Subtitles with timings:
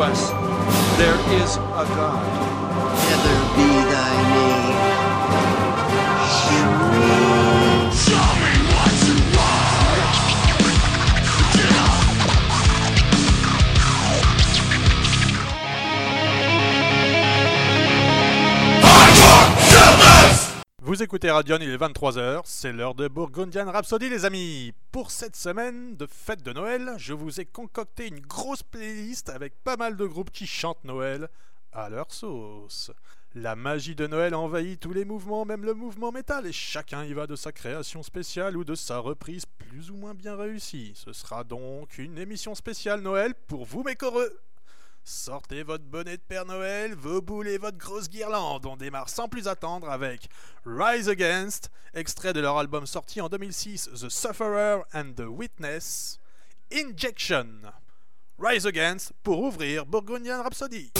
[0.00, 0.37] us
[21.08, 24.74] écoutez Radion, il est 23h, c'est l'heure de Burgundian Rhapsody les amis.
[24.92, 29.54] Pour cette semaine de fête de Noël, je vous ai concocté une grosse playlist avec
[29.64, 31.30] pas mal de groupes qui chantent Noël
[31.72, 32.90] à leur sauce.
[33.34, 37.14] La magie de Noël envahit tous les mouvements, même le mouvement métal, et chacun y
[37.14, 40.92] va de sa création spéciale ou de sa reprise plus ou moins bien réussie.
[40.94, 44.38] Ce sera donc une émission spéciale Noël pour vous mes coreux.
[45.10, 48.66] Sortez votre bonnet de Père Noël, vos boules et votre grosse guirlande.
[48.66, 50.28] On démarre sans plus attendre avec
[50.66, 56.20] Rise Against, extrait de leur album sorti en 2006, The Sufferer and the Witness,
[56.70, 57.72] Injection.
[58.38, 60.92] Rise Against pour ouvrir Burgundian Rhapsody.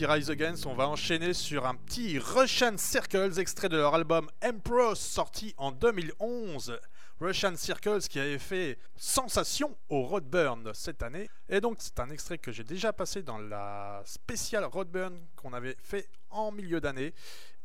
[0.00, 4.96] Rise Against, on va enchaîner sur un petit Russian Circles, extrait de leur album Emperor,
[4.96, 6.80] sorti en 2011.
[7.20, 11.28] Russian Circles qui avait fait sensation au Roadburn cette année.
[11.48, 15.76] Et donc c'est un extrait que j'ai déjà passé dans la spéciale Roadburn qu'on avait
[15.82, 17.14] fait en milieu d'année.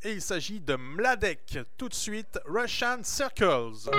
[0.04, 1.60] Et il s'agit de Mladek.
[1.76, 3.90] Tout de suite, Russian Circles.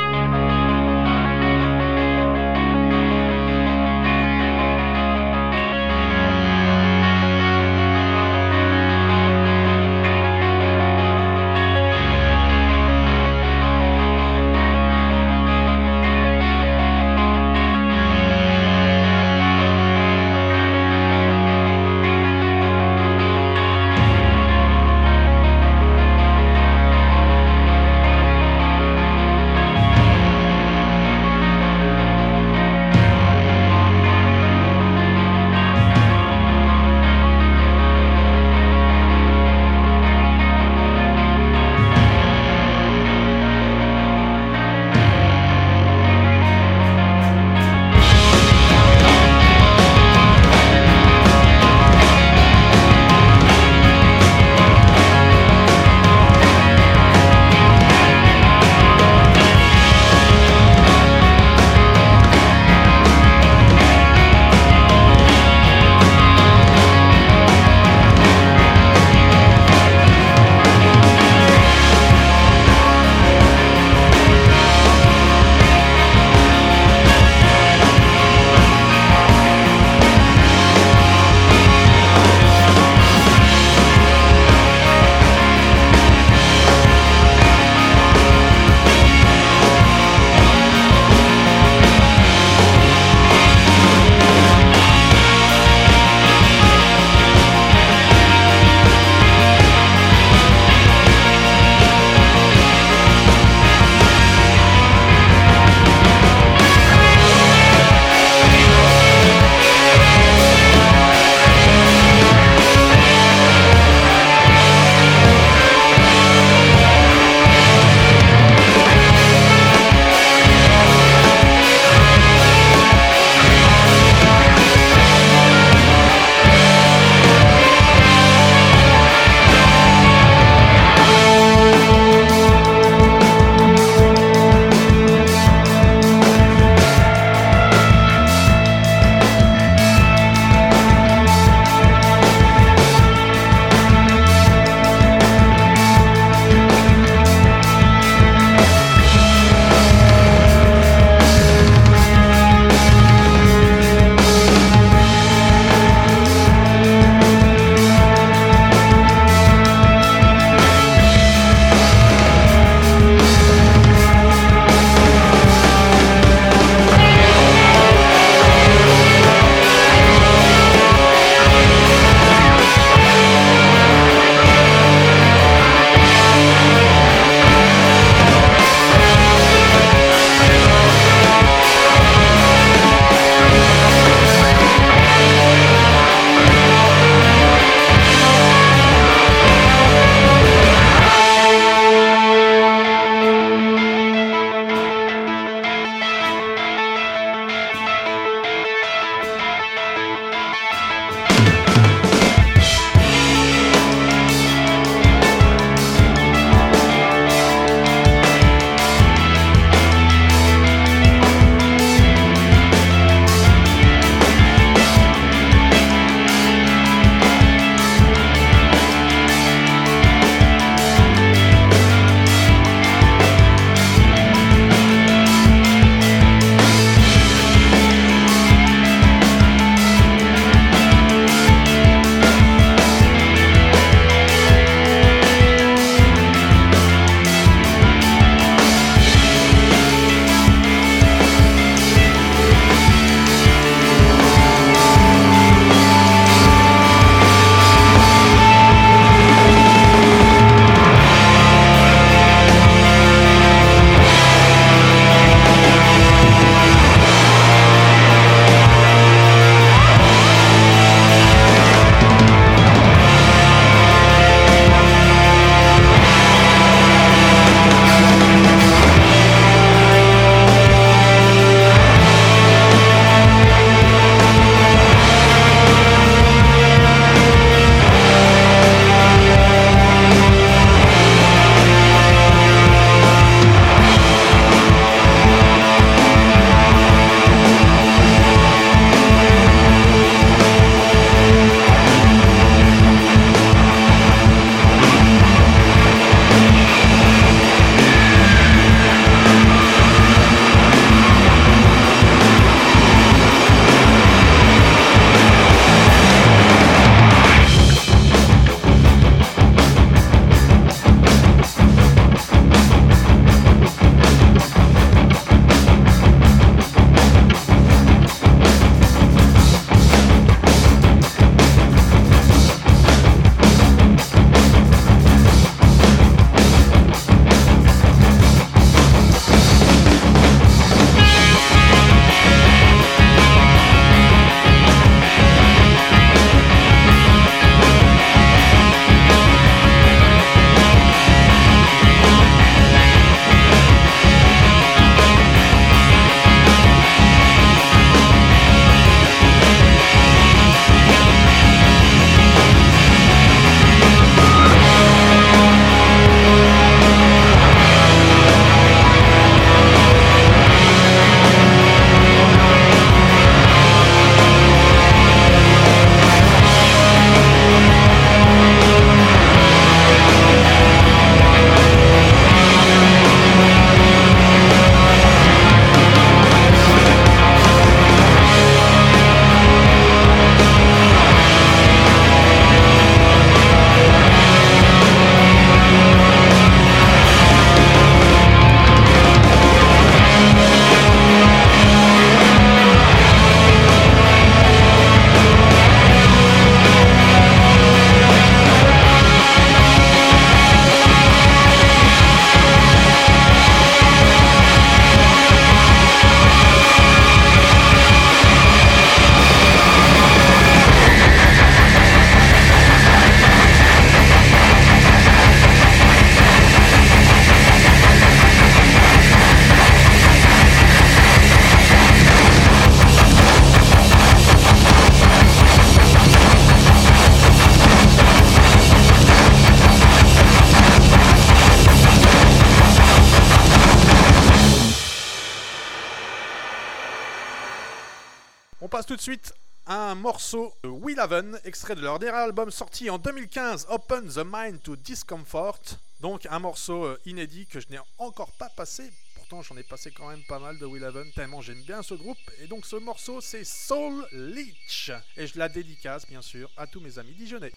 [439.99, 444.63] Morceau de Will Haven, extrait de leur dernier album sorti en 2015, Open the Mind
[444.63, 445.59] to Discomfort.
[446.01, 448.91] Donc un morceau euh, inédit que je n'ai encore pas passé.
[449.17, 451.95] Pourtant j'en ai passé quand même pas mal de Will Haven, tellement j'aime bien ce
[451.95, 452.19] groupe.
[452.41, 454.93] Et donc ce morceau c'est Soul Leech.
[455.17, 457.53] Et je la dédicace bien sûr à tous mes amis dijonnais.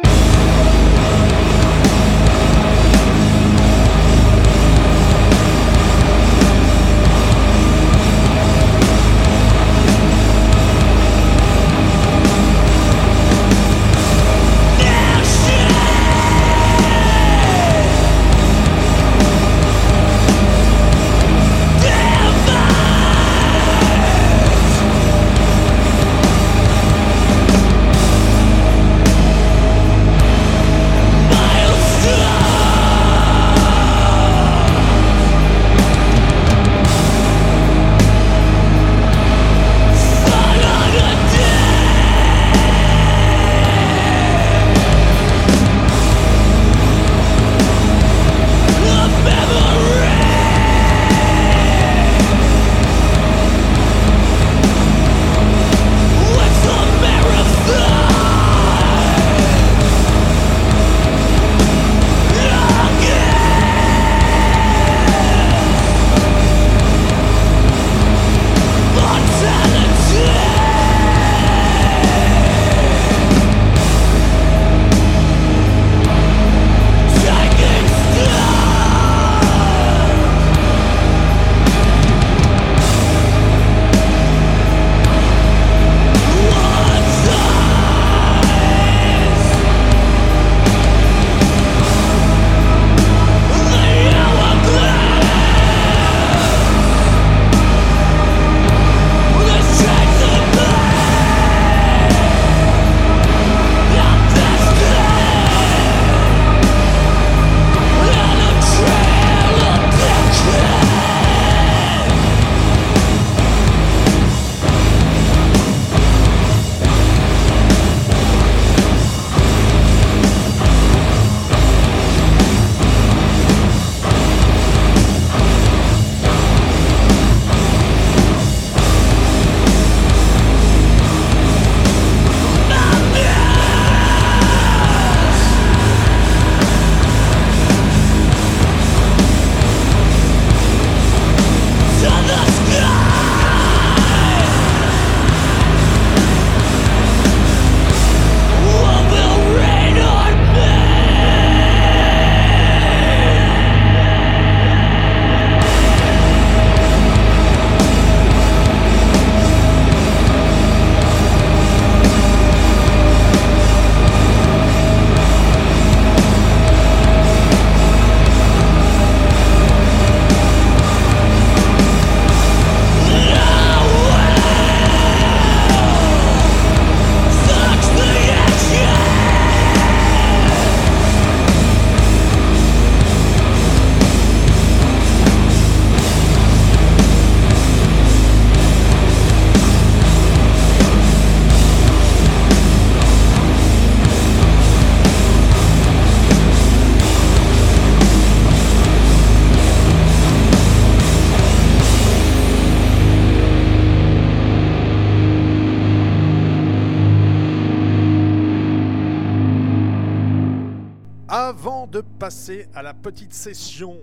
[213.02, 213.98] Petite session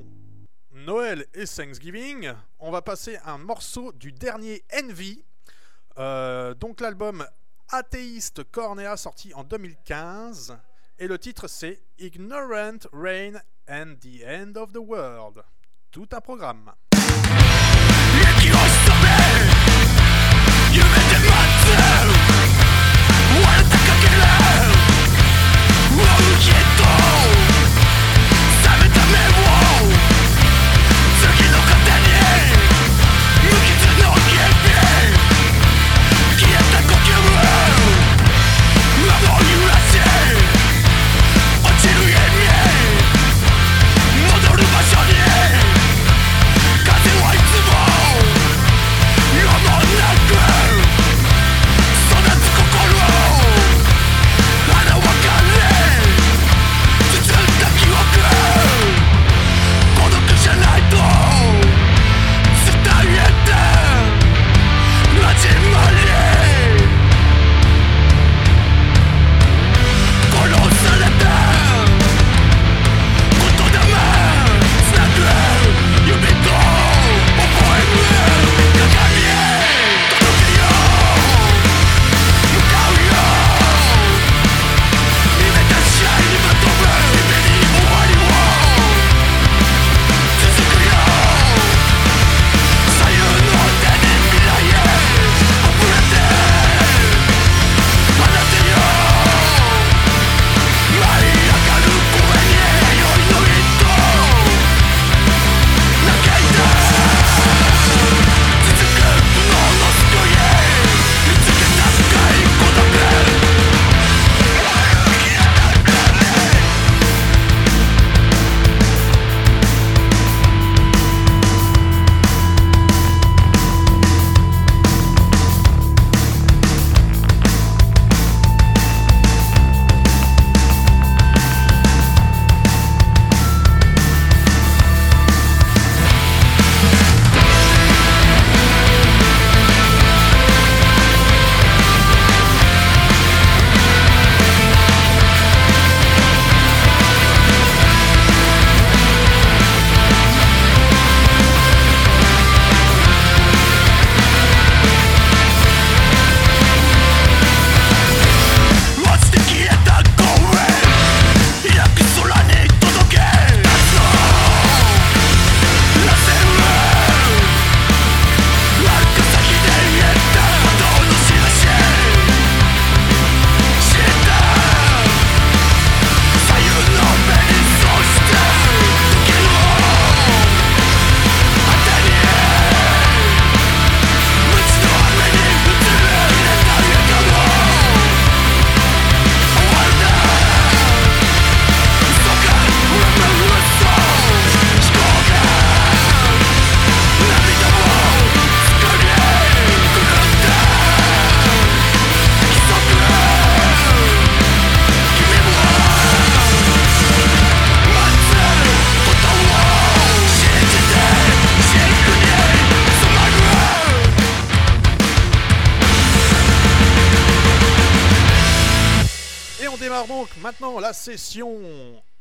[0.72, 5.22] Noël et Thanksgiving, on va passer un morceau du dernier Envy.
[5.98, 7.24] Euh, donc l'album
[7.68, 10.58] Athéiste Cornea sorti en 2015.
[10.98, 13.34] Et le titre c'est Ignorant Rain
[13.68, 15.44] and the End of the World.
[15.92, 16.72] Tout un programme.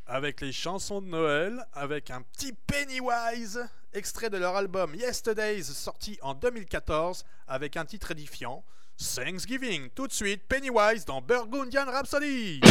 [0.08, 6.18] avec les chansons de Noël, avec un petit Pennywise, extrait de leur album Yesterdays, sorti
[6.22, 8.64] en 2014, avec un titre édifiant,
[8.98, 9.90] Thanksgiving.
[9.94, 12.62] Tout de suite, Pennywise dans Burgundian Rhapsody.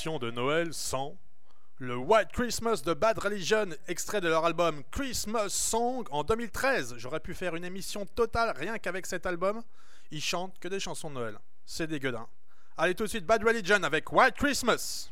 [0.00, 1.18] de Noël sont
[1.76, 6.94] le White Christmas de Bad Religion, extrait de leur album Christmas Song en 2013.
[6.96, 9.62] J'aurais pu faire une émission totale rien qu'avec cet album.
[10.10, 11.38] Ils chantent que des chansons de Noël.
[11.66, 12.22] C'est dégueulasse.
[12.78, 15.10] Allez tout de suite, Bad Religion avec White Christmas.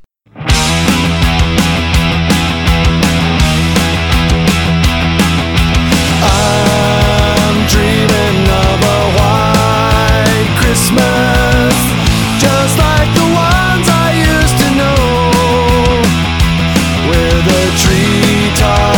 [9.18, 11.74] White Christmas,
[12.40, 13.97] just like the ones I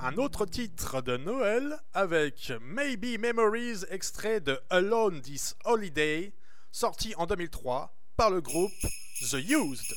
[0.00, 6.32] Un autre titre de Noël avec Maybe Memories extrait de Alone This Holiday
[6.72, 8.72] sorti en 2003 par le groupe
[9.20, 9.94] The Used.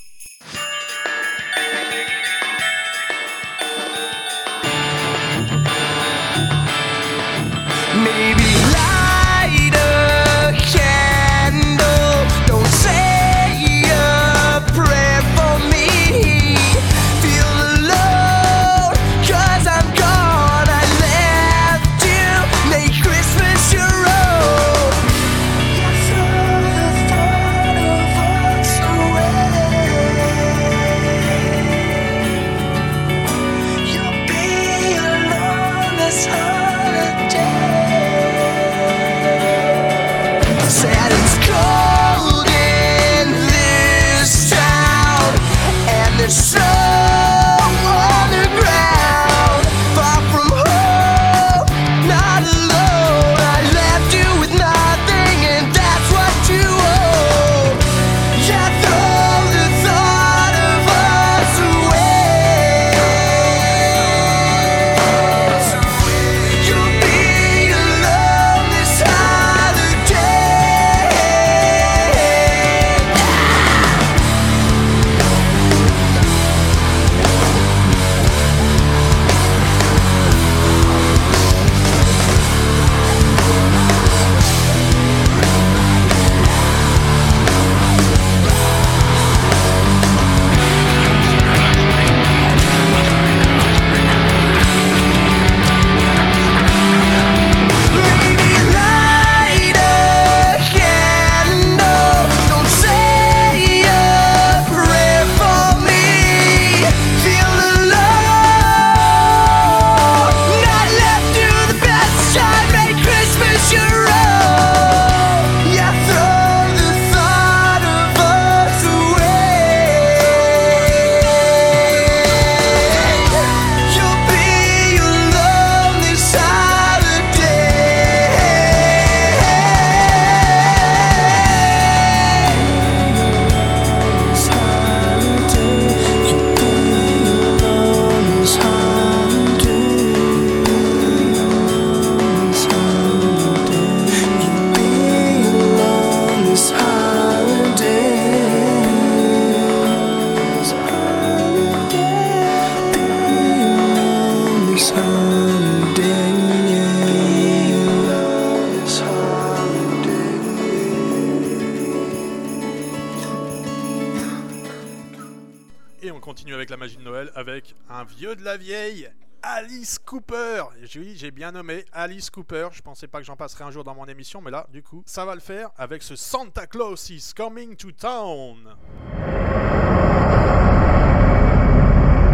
[173.04, 175.26] Pensais pas que j'en passerais un jour dans mon émission, mais là, du coup, ça
[175.26, 178.76] va le faire avec ce Santa Claus is coming to town.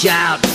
[0.06, 0.49] out.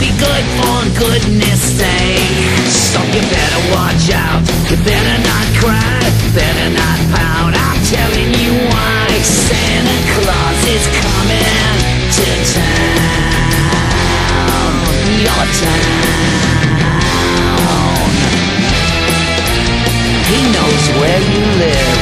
[0.00, 2.68] Be good for goodness sake.
[2.68, 4.42] So you better watch out.
[4.68, 6.00] You better not cry.
[6.34, 7.52] Better not pout.
[7.56, 9.08] I'm telling you why.
[9.24, 11.76] Santa Claus is coming
[12.12, 13.06] to town.
[15.24, 16.16] Your town.
[20.28, 22.00] He knows where you live.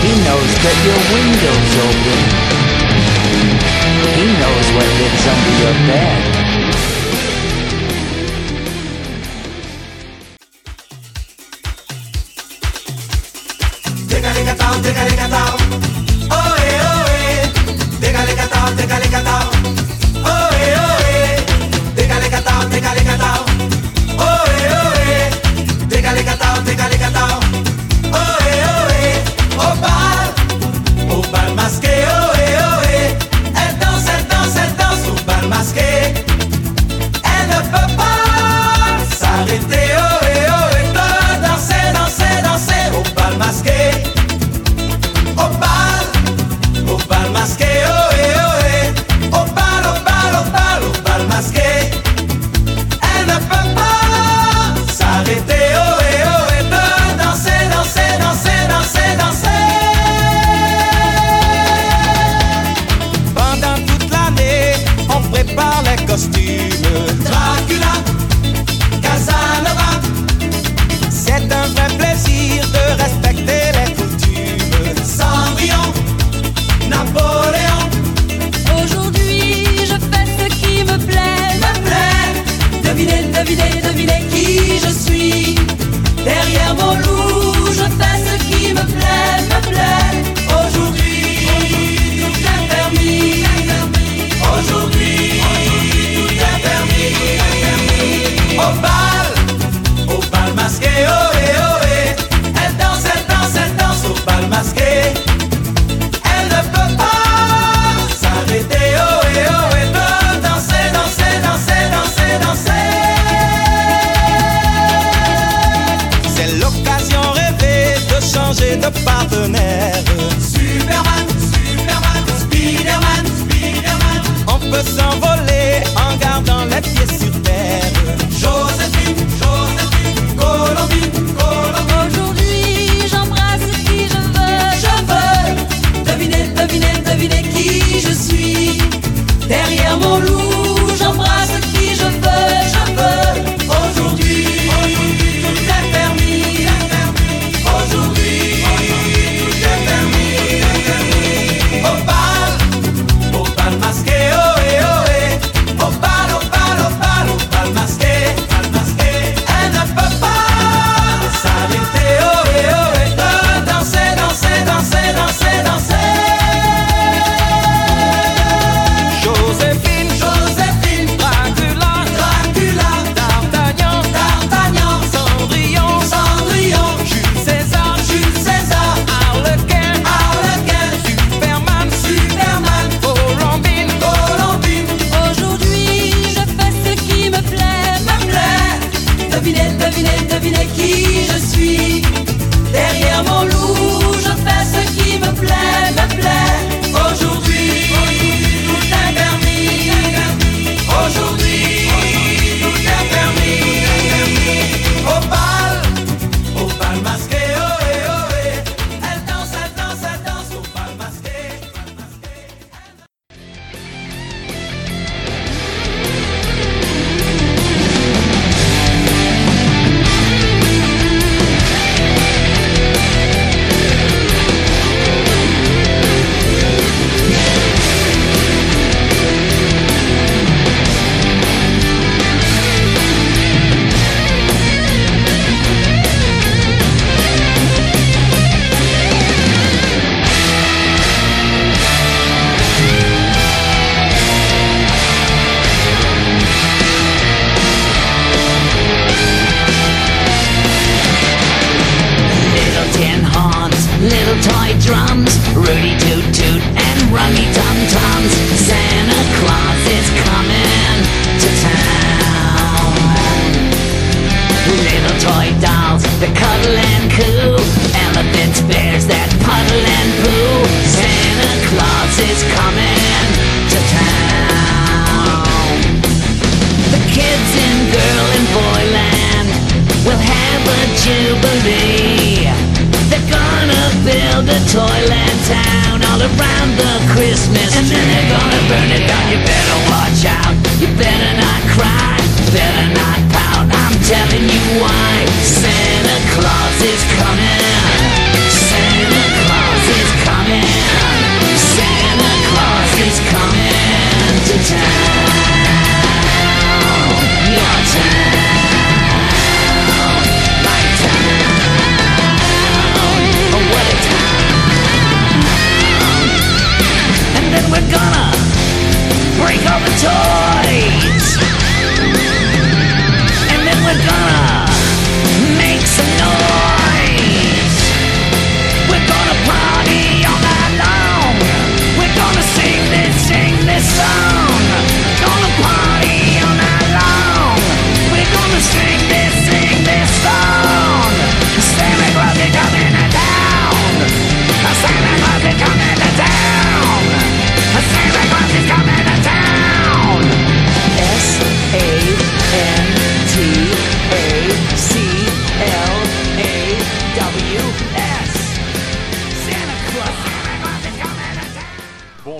[0.00, 2.67] He knows that your window's open
[4.78, 6.37] when it's under your bed.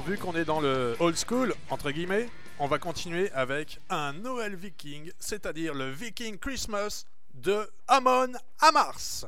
[0.01, 2.29] vu qu'on est dans le old school, entre guillemets,
[2.59, 9.27] on va continuer avec un Noël viking, c'est-à-dire le Viking Christmas de Amon Amars.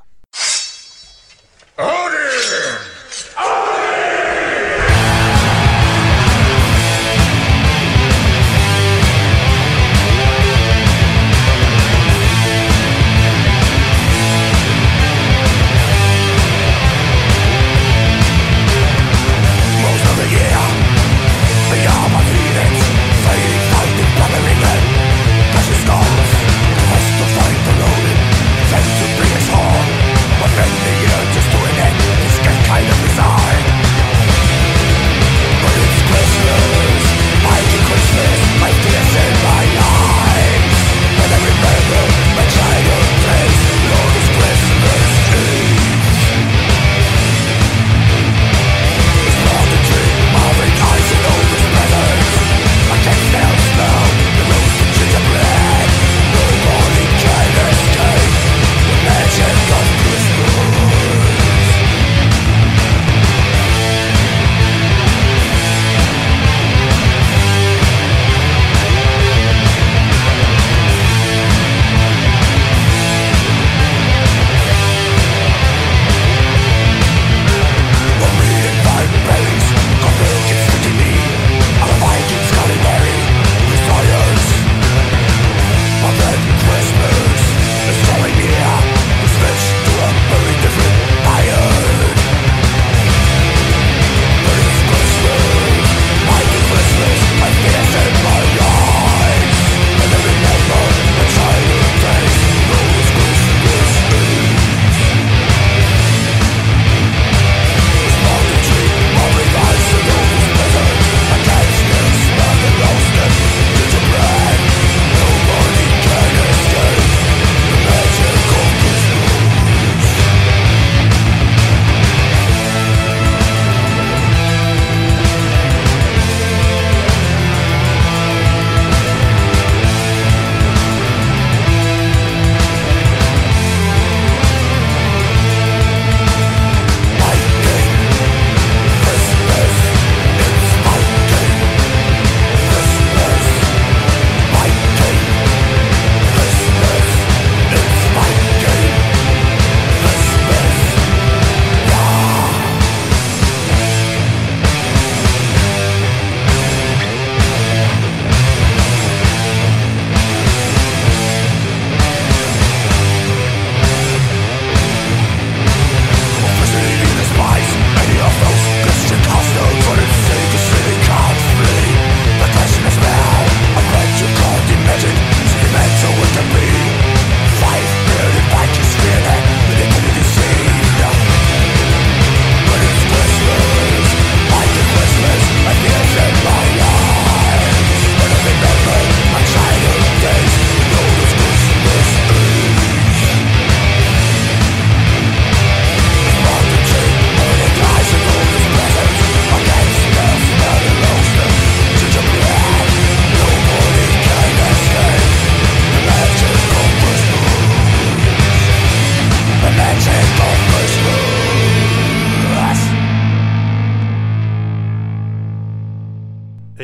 [1.78, 1.86] Odin!
[3.36, 4.79] Odin!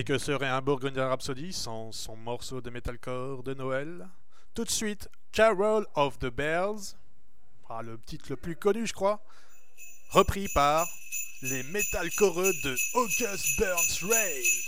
[0.04, 4.06] Que serait un Burgundian Rhapsody sans son morceau de metalcore de Noël
[4.54, 6.96] Tout de suite, Carol of the Bells,
[7.70, 9.22] ah, le titre le plus connu, je crois,
[10.10, 10.86] repris par
[11.42, 14.66] les metalcoreux de August Burns Raid.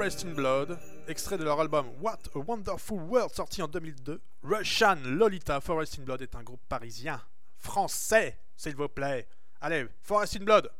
[0.00, 0.78] Forest in Blood,
[1.08, 4.18] extrait de leur album What a Wonderful World sorti en 2002.
[4.42, 7.20] Russian Lolita Forest in Blood est un groupe parisien,
[7.58, 9.28] français, s'il vous plaît.
[9.60, 10.70] Allez, Forest in Blood.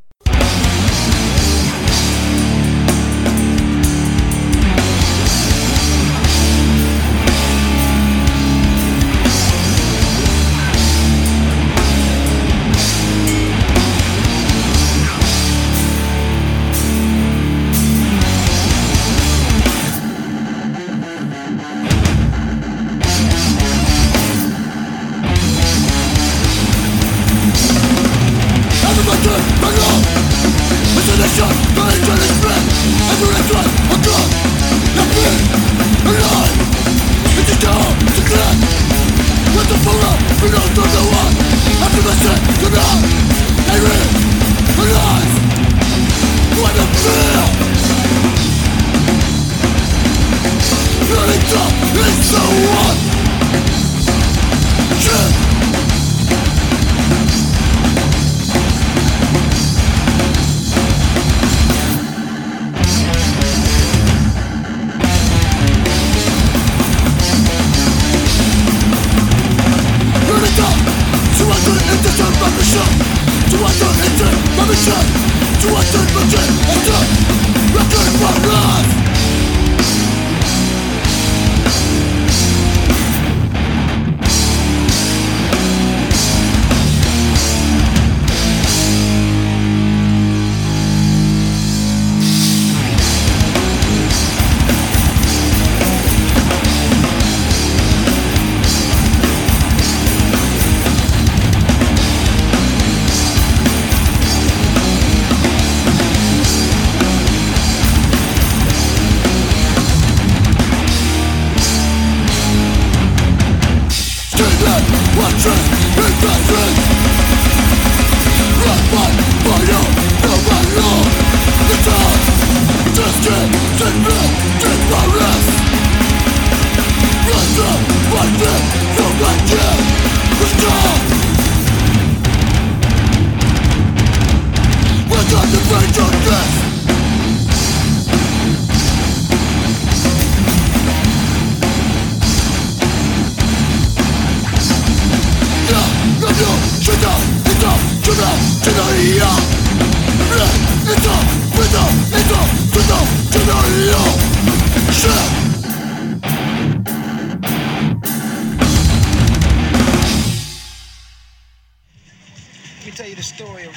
[52.03, 53.10] It's so what?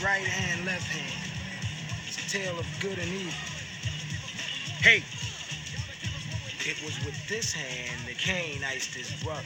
[0.05, 1.31] Right hand, left hand.
[2.07, 3.33] It's a tale of good and evil.
[4.83, 5.03] Hey,
[6.69, 9.41] it was with this hand that Cain iced his brother.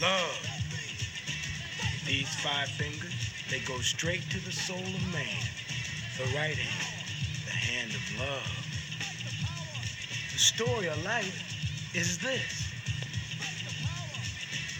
[0.00, 0.40] Love.
[2.06, 3.12] These five fingers,
[3.50, 5.44] they go straight to the soul of man.
[6.16, 7.04] The right hand,
[7.44, 8.56] the hand of love.
[10.32, 12.72] The story of life is this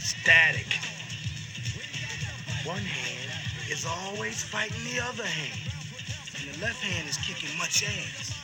[0.01, 0.67] static.
[2.65, 3.20] One hand
[3.71, 5.63] is always fighting the other hand,
[6.35, 8.35] and the left hand is kicking much ass.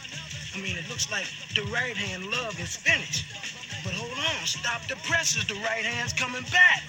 [0.55, 3.27] I mean, it looks like the right hand love is finished.
[3.83, 5.45] But hold on, stop the presses.
[5.45, 6.83] The right hand's coming back.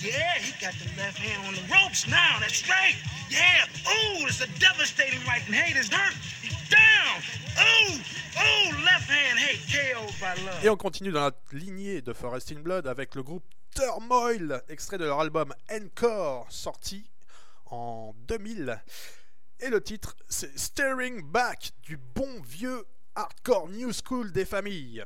[0.00, 2.40] Yeah, he got the left hand on the ropes now.
[2.40, 2.96] That's right.
[3.28, 3.68] Yeah.
[3.86, 6.16] Ooh, it's a devastating right and hate is hurt.
[6.72, 7.20] Down.
[7.60, 10.64] Ooh, ooh, left hand hate KO by love.
[10.64, 14.98] Et on continue dans la lignée de Forest in Blood avec le groupe Turmoil, extrait
[14.98, 17.04] de leur album Encore, sorti
[17.74, 18.80] en 2000.
[19.60, 25.04] Et le titre, c'est Staring Back, du bon vieux hardcore new school des familles.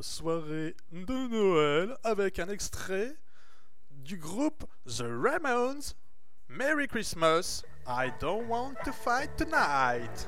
[0.00, 3.16] Soirée de Noël avec un extrait
[3.90, 5.94] du groupe The Ramones.
[6.48, 10.26] Merry Christmas, I don't want to fight tonight.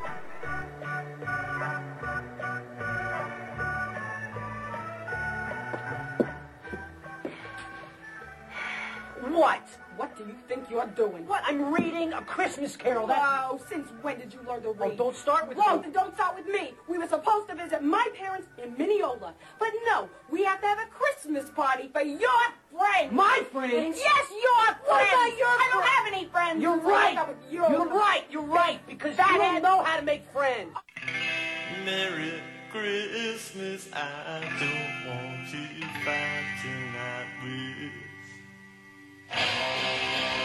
[9.31, 9.63] What?
[9.97, 11.27] What do you think you're doing?
[11.27, 11.43] What?
[11.47, 13.07] I'm reading a Christmas carol.
[13.07, 13.19] That...
[13.19, 14.93] Wow, since when did you learn to oh, read?
[14.93, 15.83] Oh, don't start with Whoa, me.
[15.83, 16.75] then don't start with me.
[16.89, 19.35] We were supposed to visit my parents in Mineola.
[19.59, 22.31] But no, we have to have a Christmas party for your
[22.73, 23.13] friends.
[23.13, 23.99] My friends?
[23.99, 24.79] Yes, your friends.
[24.87, 26.63] What about your I don't have any friends.
[26.63, 27.15] You're right.
[27.15, 28.25] what's up with your- You're right.
[28.31, 28.85] You're right.
[28.87, 30.75] Because That you don't know how to make friends.
[31.85, 32.43] Merry
[32.73, 38.04] Christmas, I don't want to fight tonight
[39.37, 40.44] どうも。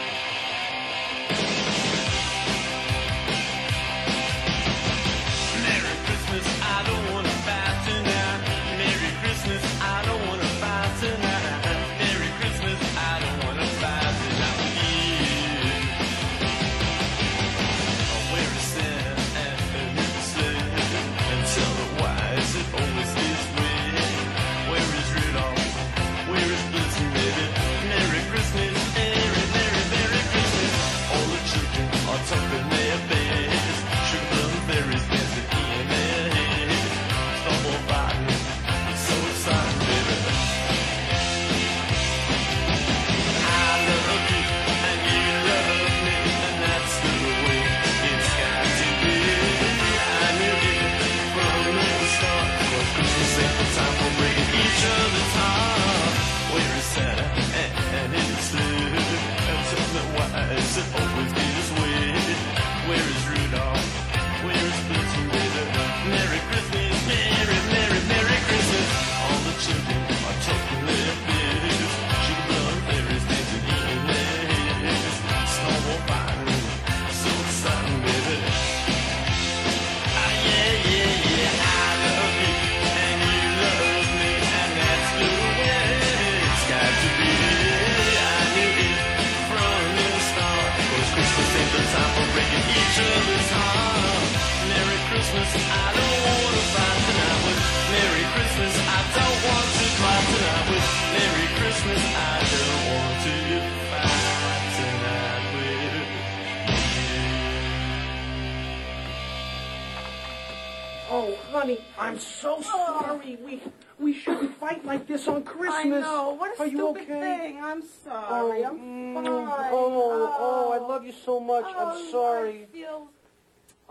[121.00, 121.64] Love you so much.
[121.68, 122.64] Oh, I'm sorry.
[122.64, 123.08] I feel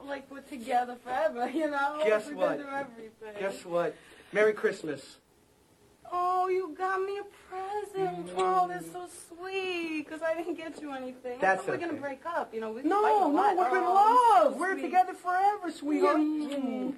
[0.06, 2.02] like we're together forever, you know?
[2.04, 2.60] Guess what?
[2.60, 3.40] Everything.
[3.40, 3.96] Guess what?
[4.32, 5.16] Merry Christmas.
[6.10, 8.30] Oh, you got me a present.
[8.36, 10.04] Oh, that's so sweet.
[10.04, 11.38] Because I didn't get you anything.
[11.38, 11.84] I That's thought we were okay.
[11.86, 12.54] going to break up.
[12.54, 13.56] You know, we No, no, lot.
[13.56, 14.52] we're in Oh, love.
[14.54, 16.16] so We're together forever, sweetheart.
[16.18, 16.94] Mm.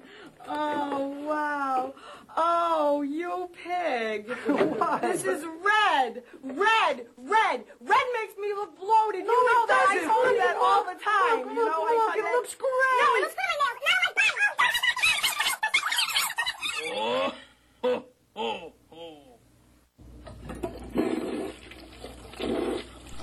[0.47, 1.93] Oh, wow.
[2.37, 4.29] Oh, you pig.
[4.47, 4.99] Why?
[5.01, 6.23] This is red.
[6.43, 7.07] Red.
[7.17, 7.63] Red.
[7.81, 9.25] Red makes me look bloated.
[9.25, 9.87] No, you know it that.
[9.89, 10.09] I doesn't.
[10.09, 11.39] told you that all the time.
[11.39, 13.01] look, you know, I look, it that- looks great.
[13.01, 13.41] No, it looks great.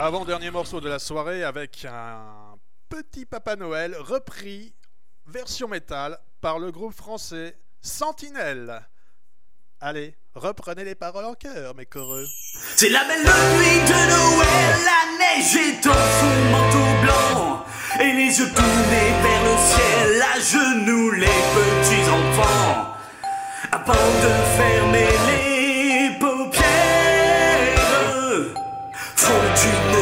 [0.00, 2.56] Avant-dernier morceau de la soirée avec un
[2.88, 4.72] petit Papa Noël repris,
[5.26, 8.80] version métal, par le groupe français Sentinelle.
[9.80, 12.28] Allez, reprenez les paroles en chœur, mes coreux.
[12.76, 17.64] C'est la belle nuit de Noël, la neige est dans son manteau blanc
[18.00, 22.94] Et les yeux tournés vers le ciel, à genoux les petits enfants
[23.72, 25.47] Avant de fermer les
[29.60, 29.97] 去。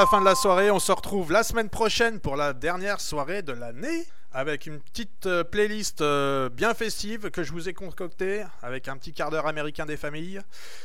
[0.00, 0.70] La fin de la soirée.
[0.70, 4.04] On se retrouve la semaine prochaine pour la dernière soirée de l'année.
[4.38, 8.98] Avec une petite euh, playlist euh, bien festive que je vous ai concoctée, avec un
[8.98, 10.42] petit quart d'heure américain des familles.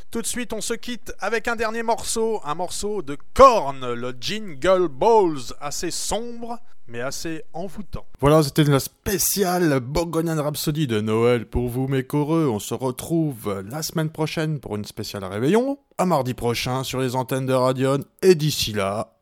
[0.10, 4.16] Tout de suite, on se quitte avec un dernier morceau, un morceau de Korn, le
[4.18, 8.06] Jingle Balls, assez sombre, mais assez envoûtant.
[8.22, 12.48] Voilà, c'était la spéciale Bourgognane Rhapsody de Noël pour vous, mes coreux.
[12.48, 17.18] On se retrouve la semaine prochaine pour une spéciale réveillon, à mardi prochain sur les
[17.18, 19.18] antennes de Radion, et d'ici là,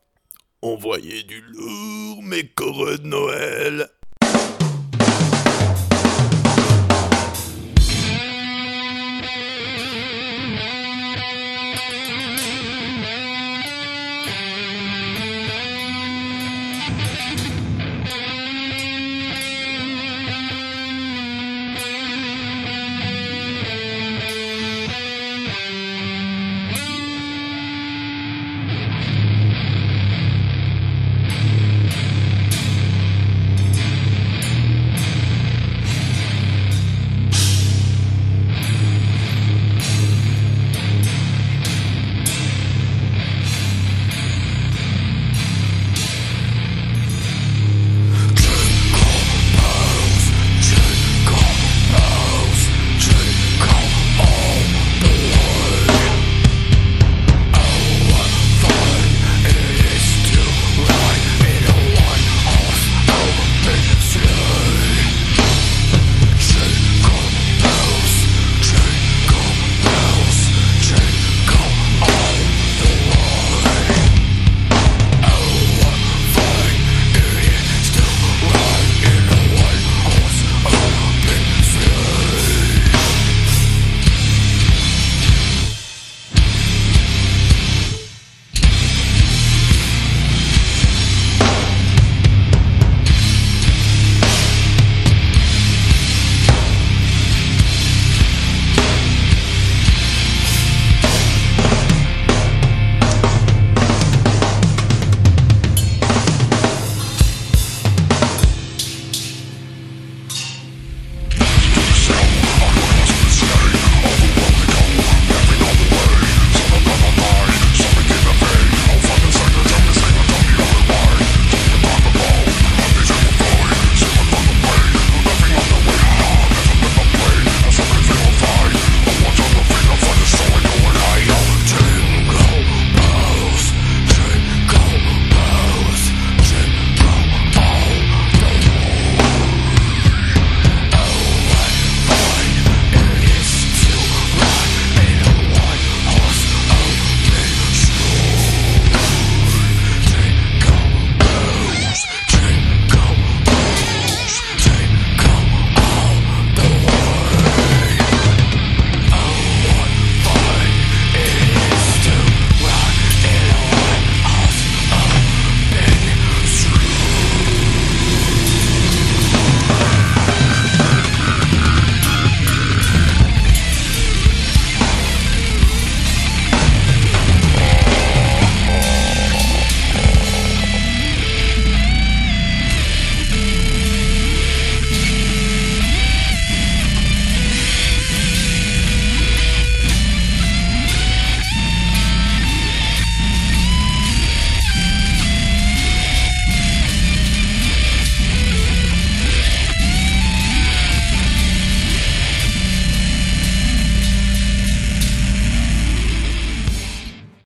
[0.62, 3.90] envoyez du lourd, mes coreux de Noël.